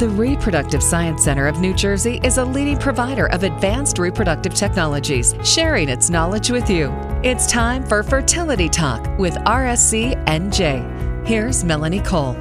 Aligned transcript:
The 0.00 0.08
Reproductive 0.08 0.82
Science 0.82 1.22
Center 1.22 1.46
of 1.46 1.60
New 1.60 1.72
Jersey 1.72 2.18
is 2.24 2.38
a 2.38 2.44
leading 2.44 2.78
provider 2.78 3.26
of 3.26 3.44
advanced 3.44 3.96
reproductive 3.98 4.52
technologies, 4.52 5.36
sharing 5.44 5.88
its 5.88 6.10
knowledge 6.10 6.50
with 6.50 6.68
you. 6.68 6.90
It's 7.22 7.46
time 7.46 7.86
for 7.86 8.02
Fertility 8.02 8.68
Talk 8.68 9.06
with 9.20 9.34
RSC 9.34 10.20
NJ. 10.24 11.24
Here's 11.24 11.62
Melanie 11.62 12.00
Cole. 12.00 12.32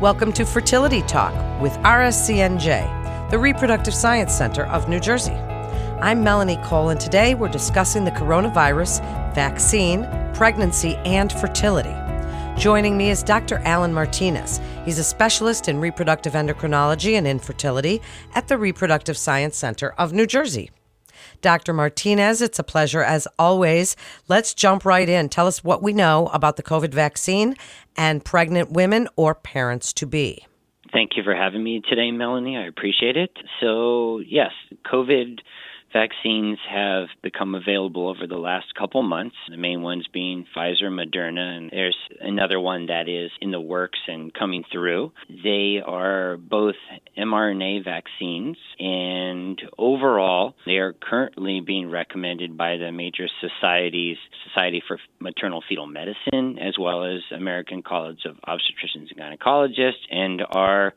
Welcome 0.00 0.32
to 0.34 0.44
Fertility 0.44 1.02
Talk 1.02 1.34
with 1.60 1.72
RSCNJ, 1.78 3.30
the 3.32 3.38
Reproductive 3.40 3.92
Science 3.92 4.32
Center 4.32 4.64
of 4.66 4.88
New 4.88 5.00
Jersey. 5.00 5.34
I'm 6.00 6.22
Melanie 6.22 6.60
Cole, 6.62 6.90
and 6.90 7.00
today 7.00 7.34
we're 7.34 7.48
discussing 7.48 8.04
the 8.04 8.12
coronavirus, 8.12 9.00
vaccine, 9.34 10.06
pregnancy, 10.34 10.94
and 10.98 11.32
fertility. 11.32 11.96
Joining 12.56 12.96
me 12.96 13.10
is 13.10 13.24
Dr. 13.24 13.60
Alan 13.64 13.92
Martinez. 13.92 14.60
He's 14.88 14.98
a 14.98 15.04
specialist 15.04 15.68
in 15.68 15.80
reproductive 15.80 16.32
endocrinology 16.32 17.12
and 17.12 17.26
infertility 17.26 18.00
at 18.34 18.48
the 18.48 18.56
Reproductive 18.56 19.18
Science 19.18 19.54
Center 19.54 19.90
of 19.98 20.14
New 20.14 20.26
Jersey. 20.26 20.70
Dr. 21.42 21.74
Martinez, 21.74 22.40
it's 22.40 22.58
a 22.58 22.62
pleasure 22.62 23.02
as 23.02 23.28
always. 23.38 23.96
Let's 24.28 24.54
jump 24.54 24.86
right 24.86 25.06
in. 25.06 25.28
Tell 25.28 25.46
us 25.46 25.62
what 25.62 25.82
we 25.82 25.92
know 25.92 26.28
about 26.28 26.56
the 26.56 26.62
COVID 26.62 26.94
vaccine 26.94 27.54
and 27.98 28.24
pregnant 28.24 28.72
women 28.72 29.08
or 29.14 29.34
parents 29.34 29.92
to 29.92 30.06
be. 30.06 30.46
Thank 30.90 31.18
you 31.18 31.22
for 31.22 31.34
having 31.34 31.62
me 31.62 31.82
today, 31.86 32.10
Melanie. 32.10 32.56
I 32.56 32.66
appreciate 32.66 33.18
it. 33.18 33.36
So, 33.60 34.22
yes, 34.26 34.52
COVID 34.90 35.40
vaccines 35.92 36.58
have 36.70 37.08
become 37.22 37.54
available 37.54 38.08
over 38.08 38.26
the 38.26 38.36
last 38.36 38.74
couple 38.74 39.02
months, 39.02 39.36
the 39.48 39.56
main 39.56 39.82
ones 39.82 40.06
being 40.12 40.46
Pfizer, 40.56 40.84
Moderna, 40.84 41.56
and 41.56 41.70
there's 41.70 41.96
another 42.20 42.60
one 42.60 42.86
that 42.86 43.08
is 43.08 43.30
in 43.40 43.50
the 43.50 43.60
works 43.60 43.98
and 44.06 44.32
coming 44.34 44.64
through. 44.70 45.12
They 45.28 45.80
are 45.84 46.36
both 46.36 46.76
mRNA 47.16 47.84
vaccines, 47.84 48.56
and 48.78 49.60
overall, 49.78 50.54
they 50.66 50.76
are 50.76 50.92
currently 50.92 51.60
being 51.60 51.90
recommended 51.90 52.56
by 52.56 52.76
the 52.76 52.92
major 52.92 53.26
societies 53.40 54.16
Society 54.48 54.82
for 54.86 54.98
Maternal 55.20 55.62
Fetal 55.68 55.86
Medicine, 55.86 56.58
as 56.58 56.74
well 56.78 57.04
as 57.04 57.20
American 57.34 57.82
College 57.82 58.20
of 58.24 58.36
Obstetricians 58.46 59.10
and 59.10 59.18
Gynecologists, 59.18 59.92
and 60.10 60.42
are 60.50 60.94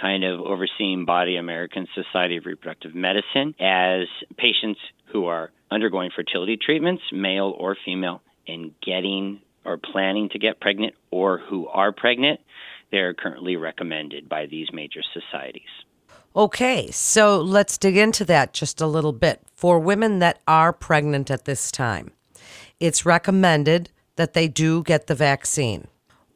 kind 0.00 0.24
of 0.24 0.40
overseeing 0.40 1.04
body 1.04 1.36
American 1.36 1.86
Society 1.94 2.36
of 2.36 2.46
Reproductive 2.46 2.94
Medicine 2.94 3.54
as 3.60 4.06
patients 4.36 4.80
who 5.06 5.26
are 5.26 5.50
undergoing 5.70 6.10
fertility 6.14 6.56
treatments, 6.56 7.02
male 7.12 7.54
or 7.58 7.76
female, 7.84 8.22
and 8.46 8.72
getting 8.80 9.40
or 9.64 9.78
planning 9.78 10.28
to 10.30 10.38
get 10.38 10.60
pregnant 10.60 10.94
or 11.10 11.38
who 11.38 11.68
are 11.68 11.92
pregnant, 11.92 12.40
they're 12.90 13.14
currently 13.14 13.56
recommended 13.56 14.28
by 14.28 14.46
these 14.46 14.68
major 14.72 15.00
societies. 15.12 15.62
Okay, 16.34 16.90
so 16.90 17.40
let's 17.40 17.78
dig 17.78 17.96
into 17.96 18.24
that 18.24 18.54
just 18.54 18.80
a 18.80 18.86
little 18.86 19.12
bit. 19.12 19.40
For 19.54 19.78
women 19.78 20.18
that 20.20 20.40
are 20.48 20.72
pregnant 20.72 21.30
at 21.30 21.44
this 21.44 21.70
time, 21.70 22.12
it's 22.80 23.06
recommended 23.06 23.90
that 24.16 24.32
they 24.32 24.48
do 24.48 24.82
get 24.82 25.06
the 25.06 25.14
vaccine. 25.14 25.88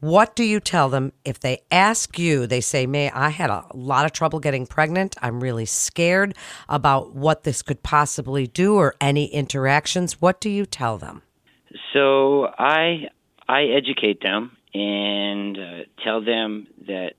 What 0.07 0.37
do 0.37 0.45
you 0.45 0.61
tell 0.61 0.89
them 0.89 1.13
if 1.25 1.41
they 1.41 1.63
ask 1.69 2.17
you? 2.17 2.47
They 2.47 2.61
say, 2.61 2.87
May, 2.87 3.11
I 3.11 3.31
had 3.31 3.51
a 3.51 3.65
lot 3.75 4.05
of 4.05 4.13
trouble 4.13 4.39
getting 4.39 4.65
pregnant. 4.65 5.17
I'm 5.21 5.43
really 5.43 5.67
scared 5.67 6.37
about 6.69 7.17
what 7.17 7.43
this 7.43 7.61
could 7.61 7.83
possibly 7.83 8.47
do 8.47 8.77
or 8.77 8.95
any 9.01 9.27
interactions. 9.27 10.23
What 10.23 10.41
do 10.41 10.49
you 10.49 10.65
tell 10.65 10.97
them? 10.97 11.23
So 11.93 12.47
I 12.57 13.09
I 13.49 13.65
educate 13.65 14.21
them 14.23 14.57
and 14.73 15.59
uh, 15.59 15.79
tell 16.05 16.23
them 16.23 16.69
that 16.87 17.15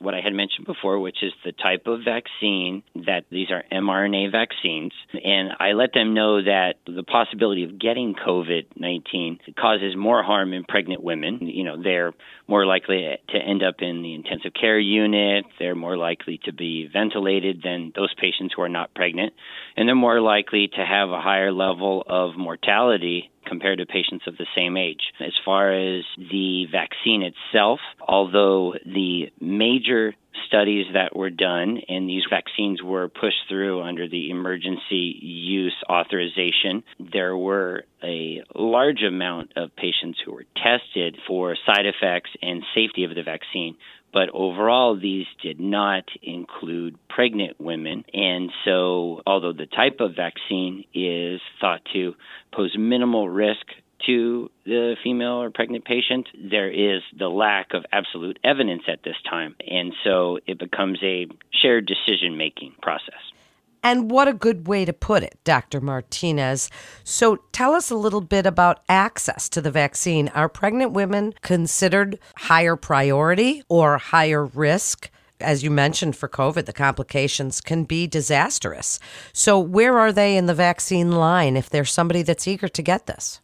what 0.00 0.14
I 0.14 0.20
had 0.20 0.32
mentioned 0.32 0.66
before, 0.66 0.98
which 0.98 1.22
is 1.22 1.32
the 1.44 1.52
type 1.52 1.86
of 1.86 2.00
vaccine 2.04 2.82
that 3.06 3.24
these 3.30 3.50
are 3.50 3.62
mRNA 3.70 4.32
vaccines. 4.32 4.92
And 5.12 5.50
I 5.60 5.72
let 5.72 5.92
them 5.92 6.14
know 6.14 6.42
that 6.42 6.74
the 6.86 7.02
possibility 7.02 7.64
of 7.64 7.78
getting 7.78 8.14
COVID 8.14 8.76
19 8.76 9.38
causes 9.58 9.94
more 9.96 10.22
harm 10.22 10.52
in 10.52 10.64
pregnant 10.64 11.02
women. 11.02 11.38
You 11.42 11.64
know, 11.64 11.82
they're 11.82 12.12
more 12.48 12.64
likely 12.64 13.18
to 13.28 13.38
end 13.38 13.62
up 13.62 13.76
in 13.80 14.02
the 14.02 14.14
intensive 14.14 14.52
care 14.58 14.78
unit, 14.78 15.44
they're 15.58 15.74
more 15.74 15.96
likely 15.96 16.40
to 16.44 16.52
be 16.52 16.88
ventilated 16.92 17.60
than 17.62 17.92
those 17.94 18.12
patients 18.14 18.54
who 18.56 18.62
are 18.62 18.68
not 18.68 18.94
pregnant, 18.94 19.34
and 19.76 19.86
they're 19.86 19.94
more 19.94 20.20
likely 20.20 20.68
to 20.68 20.84
have 20.84 21.10
a 21.10 21.20
higher 21.20 21.52
level 21.52 22.02
of 22.06 22.36
mortality 22.36 23.30
compared 23.50 23.78
to 23.78 23.86
patients 23.86 24.24
of 24.26 24.38
the 24.38 24.46
same 24.56 24.76
age. 24.76 25.02
As 25.20 25.32
far 25.44 25.72
as 25.72 26.04
the 26.16 26.66
vaccine 26.70 27.22
itself, 27.22 27.80
although 28.00 28.74
the 28.86 29.30
major 29.40 30.14
studies 30.46 30.86
that 30.94 31.14
were 31.14 31.30
done, 31.30 31.80
and 31.88 32.08
these 32.08 32.22
vaccines 32.30 32.82
were 32.82 33.08
pushed 33.08 33.48
through 33.48 33.82
under 33.82 34.08
the 34.08 34.30
emergency 34.30 35.18
use 35.20 35.74
authorization. 35.88 36.82
There 37.12 37.36
were 37.36 37.84
a 38.02 38.42
large 38.54 39.02
amount 39.02 39.52
of 39.56 39.74
patients 39.76 40.18
who 40.24 40.32
were 40.32 40.46
tested 40.56 41.16
for 41.26 41.56
side 41.66 41.86
effects 41.86 42.30
and 42.42 42.62
safety 42.74 43.04
of 43.04 43.14
the 43.14 43.22
vaccine, 43.22 43.76
but 44.12 44.28
overall, 44.32 44.98
these 44.98 45.26
did 45.42 45.60
not 45.60 46.04
include 46.22 46.96
pregnant 47.08 47.60
women. 47.60 48.04
And 48.12 48.50
so, 48.64 49.22
although 49.26 49.52
the 49.52 49.66
type 49.66 50.00
of 50.00 50.16
vaccine 50.16 50.84
is 50.92 51.40
thought 51.60 51.82
to 51.92 52.14
pose 52.52 52.74
minimal 52.76 53.28
risk 53.28 53.66
to 54.06 54.50
the 54.64 54.96
female 55.04 55.42
or 55.42 55.50
pregnant 55.50 55.84
patient, 55.84 56.28
there 56.34 56.70
is 56.70 57.02
the 57.16 57.28
lack 57.28 57.74
of 57.74 57.84
absolute 57.92 58.38
evidence 58.42 58.82
at 58.88 59.02
this 59.04 59.16
time. 59.28 59.54
And 59.66 59.92
so 60.04 60.38
it 60.46 60.58
becomes 60.58 60.98
a 61.02 61.26
shared 61.52 61.86
decision 61.86 62.36
making 62.36 62.74
process. 62.80 63.20
And 63.82 64.10
what 64.10 64.28
a 64.28 64.34
good 64.34 64.66
way 64.68 64.84
to 64.84 64.92
put 64.92 65.22
it, 65.22 65.38
Dr. 65.44 65.80
Martinez. 65.80 66.70
So 67.04 67.36
tell 67.52 67.74
us 67.74 67.90
a 67.90 67.96
little 67.96 68.20
bit 68.20 68.46
about 68.46 68.82
access 68.88 69.48
to 69.50 69.60
the 69.60 69.70
vaccine. 69.70 70.28
Are 70.28 70.48
pregnant 70.48 70.92
women 70.92 71.34
considered 71.42 72.18
higher 72.36 72.76
priority 72.76 73.62
or 73.68 73.98
higher 73.98 74.44
risk? 74.44 75.10
As 75.40 75.64
you 75.64 75.70
mentioned 75.70 76.16
for 76.16 76.28
COVID, 76.28 76.66
the 76.66 76.72
complications 76.72 77.62
can 77.62 77.84
be 77.84 78.06
disastrous. 78.06 78.98
So, 79.32 79.58
where 79.58 79.98
are 79.98 80.12
they 80.12 80.36
in 80.36 80.44
the 80.44 80.54
vaccine 80.54 81.12
line 81.12 81.56
if 81.56 81.70
there's 81.70 81.90
somebody 81.90 82.22
that's 82.22 82.46
eager 82.46 82.68
to 82.68 82.82
get 82.82 83.06
this? 83.06 83.40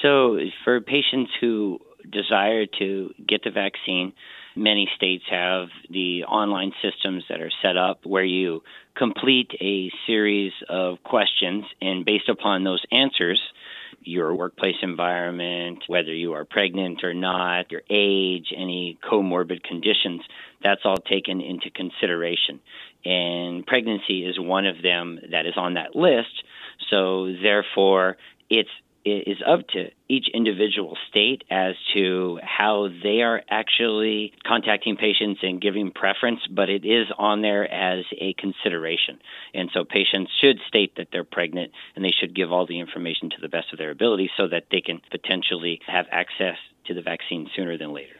So, 0.00 0.38
for 0.62 0.80
patients 0.80 1.32
who 1.40 1.80
desire 2.08 2.66
to 2.78 3.12
get 3.26 3.42
the 3.42 3.50
vaccine, 3.50 4.12
many 4.56 4.88
states 4.96 5.24
have 5.30 5.68
the 5.88 6.24
online 6.24 6.72
systems 6.82 7.24
that 7.28 7.40
are 7.40 7.50
set 7.62 7.76
up 7.76 8.00
where 8.04 8.24
you 8.24 8.62
complete 8.96 9.50
a 9.60 9.90
series 10.06 10.52
of 10.68 11.02
questions, 11.02 11.64
and 11.80 12.04
based 12.04 12.28
upon 12.28 12.64
those 12.64 12.82
answers, 12.90 13.40
your 14.02 14.34
workplace 14.34 14.76
environment, 14.82 15.82
whether 15.86 16.12
you 16.12 16.32
are 16.32 16.44
pregnant 16.44 17.04
or 17.04 17.12
not, 17.12 17.70
your 17.70 17.82
age, 17.90 18.52
any 18.56 18.98
comorbid 19.02 19.62
conditions, 19.62 20.22
that's 20.62 20.82
all 20.84 20.96
taken 20.96 21.40
into 21.40 21.70
consideration. 21.70 22.60
And 23.04 23.66
pregnancy 23.66 24.24
is 24.24 24.38
one 24.38 24.66
of 24.66 24.82
them 24.82 25.18
that 25.30 25.46
is 25.46 25.54
on 25.56 25.74
that 25.74 25.94
list. 25.94 26.42
So, 26.90 27.32
therefore, 27.42 28.16
it's 28.48 28.70
is 29.04 29.38
up 29.46 29.66
to 29.68 29.88
each 30.08 30.26
individual 30.32 30.96
state 31.08 31.42
as 31.50 31.74
to 31.94 32.38
how 32.42 32.88
they 33.02 33.22
are 33.22 33.42
actually 33.48 34.32
contacting 34.46 34.96
patients 34.96 35.40
and 35.42 35.60
giving 35.60 35.90
preference, 35.90 36.40
but 36.50 36.68
it 36.68 36.84
is 36.84 37.06
on 37.18 37.42
there 37.42 37.70
as 37.70 38.04
a 38.18 38.34
consideration. 38.34 39.18
And 39.54 39.70
so 39.72 39.84
patients 39.84 40.30
should 40.40 40.58
state 40.68 40.96
that 40.96 41.08
they're 41.12 41.24
pregnant 41.24 41.72
and 41.96 42.04
they 42.04 42.12
should 42.18 42.34
give 42.34 42.52
all 42.52 42.66
the 42.66 42.80
information 42.80 43.30
to 43.30 43.36
the 43.40 43.48
best 43.48 43.72
of 43.72 43.78
their 43.78 43.90
ability 43.90 44.30
so 44.36 44.48
that 44.48 44.64
they 44.70 44.80
can 44.80 45.00
potentially 45.10 45.80
have 45.86 46.06
access 46.10 46.56
to 46.86 46.94
the 46.94 47.02
vaccine 47.02 47.48
sooner 47.56 47.78
than 47.78 47.92
later. 47.92 48.14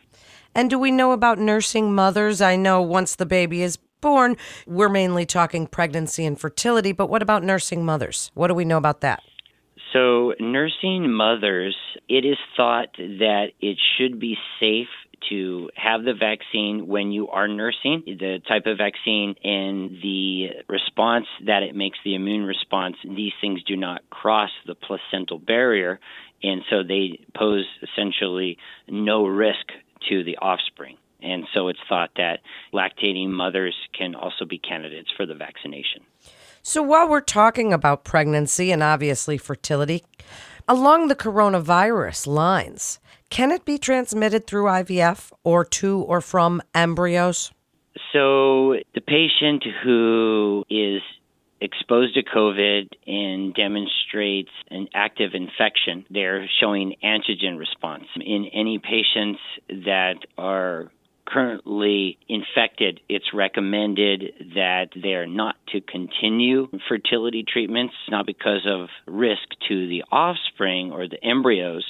And 0.54 0.70
do 0.70 0.78
we 0.78 0.90
know 0.90 1.12
about 1.12 1.38
nursing 1.38 1.94
mothers? 1.94 2.40
I 2.40 2.56
know 2.56 2.82
once 2.82 3.14
the 3.16 3.26
baby 3.26 3.62
is 3.62 3.76
born, 4.00 4.36
we're 4.66 4.88
mainly 4.88 5.26
talking 5.26 5.66
pregnancy 5.66 6.24
and 6.24 6.40
fertility, 6.40 6.92
but 6.92 7.08
what 7.08 7.22
about 7.22 7.44
nursing 7.44 7.84
mothers? 7.84 8.30
What 8.34 8.48
do 8.48 8.54
we 8.54 8.64
know 8.64 8.78
about 8.78 9.00
that? 9.02 9.22
So, 9.92 10.34
nursing 10.38 11.10
mothers, 11.10 11.76
it 12.08 12.24
is 12.24 12.36
thought 12.56 12.96
that 12.96 13.48
it 13.60 13.76
should 13.96 14.20
be 14.20 14.36
safe 14.60 14.88
to 15.28 15.70
have 15.74 16.04
the 16.04 16.14
vaccine 16.14 16.86
when 16.86 17.12
you 17.12 17.28
are 17.28 17.48
nursing, 17.48 18.02
the 18.06 18.40
type 18.48 18.66
of 18.66 18.78
vaccine 18.78 19.34
and 19.42 19.90
the 20.02 20.48
response 20.68 21.26
that 21.46 21.62
it 21.62 21.74
makes, 21.74 21.98
the 22.04 22.14
immune 22.14 22.44
response, 22.44 22.96
these 23.04 23.32
things 23.40 23.62
do 23.64 23.76
not 23.76 24.08
cross 24.10 24.50
the 24.66 24.74
placental 24.74 25.38
barrier. 25.38 26.00
And 26.42 26.62
so 26.70 26.82
they 26.82 27.20
pose 27.34 27.66
essentially 27.82 28.58
no 28.88 29.26
risk 29.26 29.66
to 30.08 30.24
the 30.24 30.38
offspring. 30.38 30.96
And 31.22 31.44
so 31.52 31.68
it's 31.68 31.80
thought 31.88 32.10
that 32.16 32.40
lactating 32.72 33.28
mothers 33.28 33.74
can 33.96 34.14
also 34.14 34.46
be 34.46 34.58
candidates 34.58 35.10
for 35.16 35.26
the 35.26 35.34
vaccination. 35.34 36.02
So, 36.62 36.82
while 36.82 37.08
we're 37.08 37.22
talking 37.22 37.72
about 37.72 38.04
pregnancy 38.04 38.70
and 38.70 38.82
obviously 38.82 39.38
fertility, 39.38 40.04
along 40.68 41.08
the 41.08 41.16
coronavirus 41.16 42.26
lines, 42.26 42.98
can 43.30 43.50
it 43.50 43.64
be 43.64 43.78
transmitted 43.78 44.46
through 44.46 44.64
IVF 44.64 45.32
or 45.42 45.64
to 45.64 46.00
or 46.02 46.20
from 46.20 46.60
embryos? 46.74 47.50
So 48.12 48.74
the 48.94 49.00
patient 49.00 49.64
who 49.82 50.64
is 50.68 51.00
exposed 51.60 52.14
to 52.14 52.22
COVID 52.22 52.88
and 53.06 53.54
demonstrates 53.54 54.50
an 54.70 54.88
active 54.94 55.30
infection, 55.34 56.04
they're 56.10 56.48
showing 56.60 56.96
antigen 57.04 57.58
response. 57.58 58.04
In 58.16 58.46
any 58.52 58.78
patients 58.78 59.40
that 59.68 60.16
are 60.38 60.90
currently 61.32 62.18
infected, 62.28 63.00
it's 63.08 63.32
recommended 63.32 64.32
that 64.54 64.88
they're 65.00 65.26
not 65.26 65.56
to 65.68 65.80
continue 65.80 66.68
fertility 66.88 67.44
treatments, 67.46 67.94
not 68.08 68.26
because 68.26 68.66
of 68.66 68.88
risk 69.06 69.48
to 69.68 69.88
the 69.88 70.04
offspring 70.10 70.92
or 70.92 71.06
the 71.08 71.22
embryos, 71.24 71.84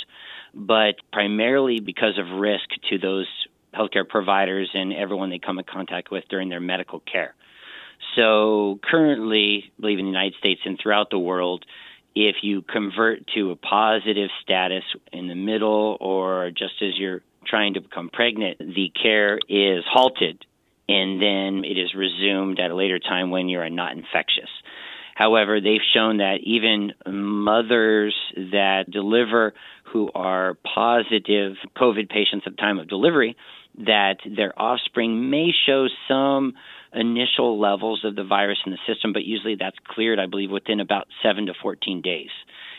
but 0.55 0.97
primarily 1.13 1.81
because 1.81 2.19
of 2.19 2.39
risk 2.39 2.69
to 2.91 2.99
those 2.99 3.27
healthcare 3.75 4.09
providers 4.09 4.69
and 4.75 4.93
everyone 4.93 5.31
they 5.31 5.39
come 5.39 5.59
in 5.59 5.65
contact 5.65 6.11
with 6.11 6.25
during 6.29 6.49
their 6.49 6.61
medical 6.61 7.01
care. 7.01 7.35
So 8.17 8.81
currently, 8.83 9.65
I 9.67 9.81
believe 9.81 9.99
in 9.99 10.07
the 10.07 10.11
United 10.11 10.35
States 10.39 10.61
and 10.65 10.79
throughout 10.83 11.11
the 11.11 11.19
world, 11.19 11.65
if 12.15 12.37
you 12.43 12.63
convert 12.63 13.27
to 13.35 13.53
a 13.53 13.57
positive 13.57 14.31
status 14.43 14.83
in 15.13 15.29
the 15.29 15.35
middle 15.35 15.97
or 16.01 16.51
just 16.51 16.75
as 16.83 16.99
you're 16.99 17.23
trying 17.47 17.75
to 17.75 17.81
become 17.81 18.11
pregnant, 18.13 18.59
the 18.59 18.93
care 19.03 19.39
is 19.49 19.85
halted 19.91 20.45
and 20.91 21.23
then 21.23 21.65
it 21.65 21.79
is 21.79 21.95
resumed 21.95 22.59
at 22.59 22.73
a 22.73 22.75
later 22.75 22.99
time 22.99 23.31
when 23.31 23.49
you 23.49 23.61
are 23.61 23.71
not 23.71 23.93
infectious. 23.93 24.51
However, 25.15 25.61
they've 25.61 25.81
shown 25.95 26.17
that 26.17 26.39
even 26.43 26.93
mothers 27.07 28.15
that 28.35 28.91
deliver 28.91 29.55
who 29.93 30.11
are 30.15 30.57
positive 30.75 31.57
COVID 31.77 32.09
patients 32.09 32.45
at 32.47 32.53
the 32.53 32.57
time 32.57 32.79
of 32.79 32.89
delivery, 32.89 33.37
that 33.79 34.17
their 34.25 34.53
offspring 34.61 35.31
may 35.31 35.51
show 35.67 35.87
some 36.09 36.55
initial 36.93 37.61
levels 37.61 38.05
of 38.05 38.17
the 38.17 38.25
virus 38.25 38.59
in 38.67 38.73
the 38.73 38.79
system, 38.93 39.13
but 39.13 39.25
usually 39.25 39.55
that's 39.55 39.77
cleared, 39.87 40.19
I 40.19 40.27
believe, 40.27 40.51
within 40.51 40.81
about 40.81 41.07
7 41.23 41.47
to 41.47 41.55
14 41.63 42.01
days. 42.03 42.31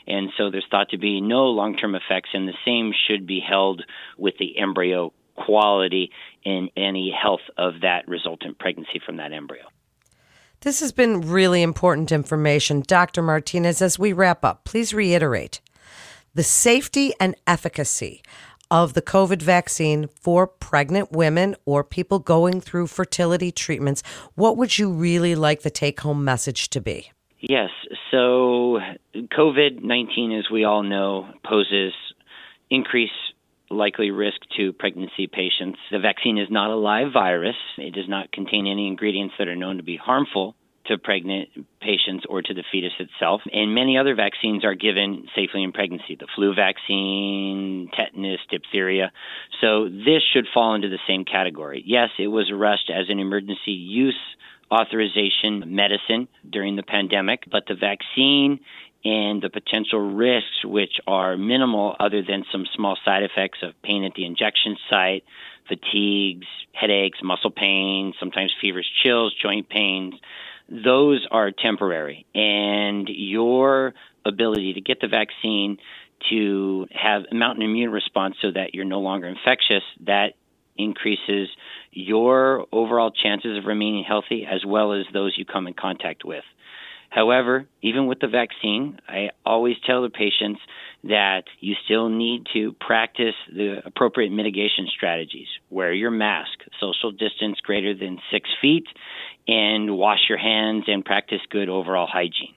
And 0.08 0.30
so 0.38 0.50
there's 0.50 0.66
thought 0.70 0.90
to 0.90 0.98
be 0.98 1.22
no 1.22 1.46
long 1.46 1.78
term 1.78 1.96
effects, 1.96 2.30
and 2.34 2.48
the 2.48 2.54
same 2.66 2.92
should 3.08 3.28
be 3.28 3.40
held 3.40 3.84
with 4.18 4.36
the 4.40 4.58
embryo 4.58 5.14
quality 5.36 6.12
and 6.46 6.70
any 6.76 7.12
health 7.12 7.42
of 7.58 7.82
that 7.82 8.08
resultant 8.08 8.60
pregnancy 8.60 9.00
from 9.06 9.18
that 9.18 9.32
embryo. 9.32 9.64
This 10.62 10.80
has 10.82 10.92
been 10.92 11.22
really 11.22 11.64
important 11.64 12.12
information. 12.12 12.84
Dr. 12.86 13.22
Martinez, 13.24 13.82
as 13.82 13.98
we 13.98 14.14
wrap 14.14 14.46
up, 14.46 14.64
please 14.64 14.94
reiterate 14.94 15.60
the 16.36 16.44
safety 16.44 17.14
and 17.20 17.36
efficacy 17.48 18.22
of 18.70 18.94
the 18.94 19.02
COVID 19.02 19.42
vaccine 19.42 20.08
for 20.08 20.48
pregnant 20.48 21.12
women 21.12 21.56
or 21.66 21.84
people 21.84 22.20
going 22.20 22.62
through 22.62 22.88
fertility 22.88 23.52
treatments. 23.52 24.02
What 24.36 24.56
would 24.56 24.78
you 24.78 24.92
really 24.92 25.36
like 25.36 25.64
the 25.64 25.70
take 25.70 26.00
home 26.00 26.24
message 26.24 26.70
to 26.70 26.80
be? 26.80 27.12
Yes. 27.42 27.70
So, 28.12 28.80
COVID 29.16 29.82
19, 29.84 30.32
as 30.38 30.50
we 30.52 30.64
all 30.64 30.84
know, 30.84 31.28
poses 31.44 31.94
increased 32.70 33.14
likely 33.70 34.12
risk 34.12 34.38
to 34.58 34.74
pregnancy 34.74 35.28
patients. 35.28 35.80
The 35.92 36.00
vaccine 36.00 36.38
is 36.38 36.50
not 36.52 36.72
a 36.72 36.76
live 36.76 37.14
virus, 37.14 37.56
it 37.78 37.94
does 37.94 38.08
not 38.08 38.32
contain 38.32 38.68
any 38.68 38.88
ingredients 38.88 39.36
that 39.40 39.48
are 39.48 39.56
known 39.56 39.78
to 39.78 39.84
be 39.84 39.98
harmful 39.98 40.56
to 40.86 40.98
pregnant 40.98 41.50
patients 41.80 42.26
or 42.28 42.42
to 42.42 42.54
the 42.54 42.64
fetus 42.72 42.94
itself. 43.00 43.42
And 43.52 43.76
many 43.76 43.98
other 43.98 44.16
vaccines 44.16 44.66
are 44.66 44.74
given 44.74 45.28
safely 45.36 45.64
in 45.64 45.72
pregnancy 45.72 46.18
the 46.20 46.28
flu 46.36 46.54
vaccine, 46.56 47.90
tetanus, 47.96 48.40
diphtheria. 48.50 49.12
So 49.62 49.88
this 49.88 50.24
should 50.34 50.48
fall 50.54 50.74
into 50.74 50.90
the 50.90 51.00
same 51.08 51.24
category. 51.24 51.84
Yes, 51.86 52.10
it 52.18 52.28
was 52.28 52.52
rushed 52.54 52.90
as 52.90 53.06
an 53.10 53.20
emergency 53.20 53.72
use 53.72 54.20
authorization 54.72 55.76
medicine 55.76 56.28
during 56.50 56.76
the 56.76 56.84
pandemic, 56.84 57.44
but 57.52 57.64
the 57.68 57.76
vaccine 57.76 58.60
and 59.04 59.42
the 59.42 59.50
potential 59.50 60.00
risks, 60.00 60.64
which 60.64 61.00
are 61.08 61.36
minimal 61.36 61.96
other 62.00 62.22
than 62.22 62.44
some 62.52 62.66
small 62.76 62.98
side 63.04 63.24
effects 63.24 63.60
of 63.64 63.74
pain 63.84 64.04
at 64.04 64.14
the 64.14 64.26
injection 64.26 64.78
site, 64.90 65.24
fatigues, 65.68 66.48
headaches, 66.74 67.20
muscle 67.24 67.52
pain, 67.52 68.14
sometimes 68.20 68.52
fevers, 68.62 68.88
chills, 69.04 69.34
joint 69.42 69.70
pains, 69.70 70.14
those 70.70 71.26
are 71.32 71.52
temporary. 71.52 72.26
And 72.34 73.10
your 73.10 73.94
ability 74.26 74.74
to 74.74 74.82
get 74.82 75.02
the 75.02 75.08
vaccine 75.08 75.78
to 76.30 76.88
have 76.92 77.24
mount 77.32 77.58
an 77.58 77.64
immune 77.64 77.92
response 77.92 78.36
so 78.42 78.52
that 78.52 78.74
you're 78.76 78.86
no 78.86 79.00
longer 79.00 79.28
infectious, 79.28 79.84
that 80.06 80.34
increases 80.78 81.50
your 81.92 82.66
overall 82.72 83.12
chances 83.12 83.58
of 83.58 83.66
remaining 83.66 84.04
healthy 84.04 84.46
as 84.50 84.66
well 84.66 84.94
as 84.94 85.06
those 85.14 85.36
you 85.38 85.46
come 85.46 85.68
in 85.68 85.74
contact 85.74 86.24
with. 86.24 86.44
However, 87.10 87.68
even 87.82 88.08
with 88.08 88.22
the 88.22 88.30
vaccine, 88.30 88.98
I 89.06 89.32
always 89.46 89.76
tell 89.86 90.02
the 90.02 90.10
patients 90.10 90.62
that 91.04 91.44
you 91.60 91.76
still 91.84 92.08
need 92.08 92.48
to 92.54 92.72
practice 92.80 93.36
the 93.54 93.82
appropriate 93.86 94.32
mitigation 94.32 94.88
strategies. 94.96 95.48
Wear 95.70 95.92
your 95.92 96.12
mask, 96.12 96.60
social 96.80 97.12
distance 97.12 97.60
greater 97.62 97.94
than 97.94 98.20
six 98.32 98.50
feet, 98.62 98.86
and 99.46 99.98
wash 99.98 100.30
your 100.30 100.38
hands 100.38 100.86
and 100.88 101.04
practice 101.04 101.42
good 101.50 101.68
overall 101.68 102.08
hygiene. 102.10 102.56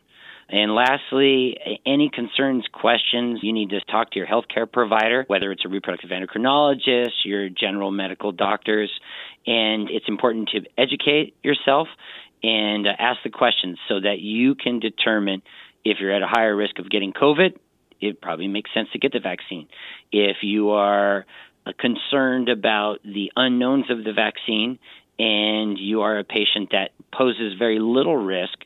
And 0.49 0.75
lastly, 0.75 1.57
any 1.87 2.11
concerns, 2.11 2.67
questions, 2.73 3.41
you 3.43 3.53
need 3.53 3.71
to 3.71 3.81
talk 3.81 4.11
to 4.11 4.19
your 4.19 4.29
healthcare 4.29 4.71
provider, 4.71 5.25
whether 5.27 5.51
it's 5.51 5.65
a 5.65 5.69
reproductive 5.69 6.11
endocrinologist, 6.11 7.25
your 7.25 7.49
general 7.49 7.91
medical 7.91 8.31
doctors. 8.31 8.91
And 9.47 9.89
it's 9.91 10.07
important 10.07 10.51
to 10.51 10.61
educate 10.77 11.35
yourself 11.43 11.89
and 12.43 12.87
uh, 12.87 12.91
ask 12.99 13.21
the 13.25 13.31
questions 13.31 13.79
so 13.89 14.01
that 14.01 14.19
you 14.21 14.55
can 14.55 14.81
determine 14.81 15.43
if 15.85 15.99
you're 16.01 16.13
at 16.13 16.23
a 16.23 16.27
higher 16.27 16.55
risk 16.55 16.79
of 16.79 16.91
getting 16.91 17.13
COVID. 17.13 17.57
It 18.01 18.21
probably 18.21 18.49
makes 18.49 18.71
sense 18.75 18.89
to 18.93 18.99
get 18.99 19.13
the 19.13 19.21
vaccine. 19.21 19.69
If 20.13 20.39
you 20.43 20.71
are 20.71 21.25
uh, 21.67 21.73
concerned 21.79 22.51
about 22.51 22.99
the 23.03 23.33
unknowns 23.35 23.91
of 23.91 24.05
the 24.05 24.13
vaccine 24.13 24.79
and 25.19 25.79
you 25.79 26.03
are 26.03 26.19
a 26.19 26.25
patient 26.25 26.71
that 26.73 26.91
poses 27.13 27.55
very 27.59 27.79
little 27.79 28.17
risk, 28.17 28.59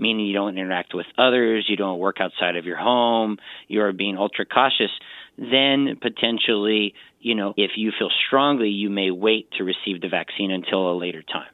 meaning 0.00 0.26
you 0.26 0.32
don't 0.32 0.56
interact 0.56 0.94
with 0.94 1.06
others, 1.18 1.66
you 1.68 1.76
don't 1.76 1.98
work 1.98 2.16
outside 2.20 2.56
of 2.56 2.64
your 2.64 2.76
home, 2.76 3.38
you're 3.68 3.92
being 3.92 4.16
ultra 4.16 4.46
cautious, 4.46 4.90
then 5.38 5.96
potentially, 6.00 6.94
you 7.20 7.34
know, 7.34 7.54
if 7.56 7.72
you 7.76 7.92
feel 7.96 8.10
strongly, 8.26 8.70
you 8.70 8.90
may 8.90 9.10
wait 9.10 9.50
to 9.58 9.64
receive 9.64 10.00
the 10.00 10.08
vaccine 10.08 10.50
until 10.50 10.90
a 10.90 10.96
later 10.96 11.22
time. 11.22 11.50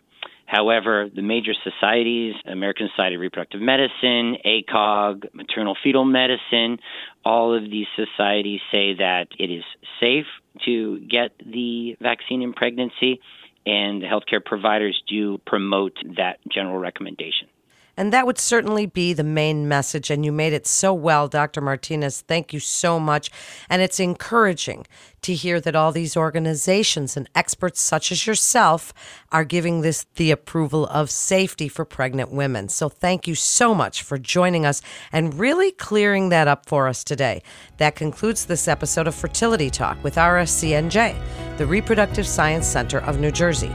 However, 0.47 1.11
the 1.13 1.23
major 1.23 1.53
societies, 1.65 2.35
American 2.47 2.89
Society 2.95 3.17
of 3.17 3.21
Reproductive 3.21 3.61
Medicine, 3.61 4.37
ACOG, 4.45 5.35
Maternal 5.35 5.77
Fetal 5.83 6.05
Medicine, 6.05 6.79
all 7.25 7.53
of 7.53 7.65
these 7.69 7.89
societies 7.97 8.61
say 8.71 8.95
that 8.95 9.27
it 9.41 9.51
is 9.51 9.65
safe 9.99 10.27
to 10.65 11.01
get 11.01 11.33
the 11.45 11.97
vaccine 12.01 12.43
in 12.43 12.53
pregnancy, 12.53 13.21
and 13.67 14.03
healthcare 14.03 14.45
providers 14.45 15.03
do 15.09 15.39
promote 15.39 15.99
that 16.17 16.39
general 16.49 16.79
recommendation. 16.79 17.49
And 17.97 18.13
that 18.13 18.27
would 18.27 18.39
certainly 18.39 18.87
be 18.87 19.13
the 19.13 19.25
main 19.25 19.69
message. 19.69 20.11
And 20.11 20.25
you 20.25 20.33
made 20.33 20.53
it 20.53 20.67
so 20.67 20.93
well, 20.93 21.29
Dr. 21.29 21.61
Martinez. 21.61 22.21
Thank 22.21 22.53
you 22.53 22.61
so 22.61 23.01
much. 23.01 23.31
And 23.71 23.81
it's 23.81 24.01
encouraging 24.01 24.87
to 25.23 25.35
hear 25.35 25.61
that 25.61 25.75
all 25.75 25.91
these 25.91 26.17
organizations 26.17 27.17
and 27.17 27.29
experts, 27.35 27.81
such 27.81 28.13
as 28.13 28.27
yourself, 28.27 28.93
are 29.33 29.45
giving 29.45 29.81
this 29.81 30.07
the 30.15 30.31
approval 30.31 30.87
of 30.87 31.11
safety 31.11 31.69
for 31.69 31.85
pregnant 31.85 32.31
women. 32.31 32.69
So 32.69 32.89
thank 32.89 33.27
you 33.27 33.35
so 33.35 33.75
much 33.75 34.03
for 34.03 34.19
joining 34.19 34.65
us 34.65 34.83
and 35.11 35.35
really 35.35 35.73
clearing 35.73 36.29
that 36.29 36.47
up 36.47 36.67
for 36.67 36.87
us 36.87 37.03
today. 37.03 37.43
That 37.79 37.97
concludes 37.97 38.47
this 38.47 38.69
episode 38.69 39.09
of 39.09 39.15
Fertility 39.15 39.69
Talk 39.69 40.03
with 40.05 40.15
RSCNJ, 40.15 41.57
the 41.57 41.67
Reproductive 41.67 42.27
Science 42.27 42.67
Center 42.67 42.99
of 42.99 43.19
New 43.19 43.33
Jersey. 43.33 43.75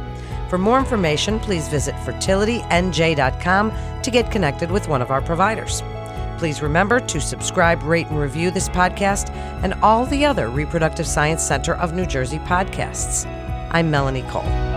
For 0.52 0.58
more 0.58 0.80
information, 0.80 1.40
please 1.40 1.70
visit 1.70 1.96
fertilitynj.com 1.96 3.72
to 4.02 4.12
get 4.12 4.32
connected 4.32 4.70
with 4.70 4.90
one 4.90 5.02
of 5.02 5.10
our 5.10 5.22
providers. 5.22 5.82
Please 6.38 6.62
remember 6.62 7.00
to 7.00 7.22
subscribe, 7.22 7.82
rate, 7.84 8.08
and 8.08 8.20
review 8.20 8.52
this 8.52 8.68
podcast 8.68 9.30
and 9.64 9.74
all 9.76 10.06
the 10.06 10.26
other 10.26 10.50
Reproductive 10.50 11.08
Science 11.08 11.42
Center 11.42 11.76
of 11.76 11.94
New 11.94 12.06
Jersey 12.06 12.40
podcasts. 12.40 13.26
I'm 13.72 13.90
Melanie 13.90 14.24
Cole. 14.24 14.71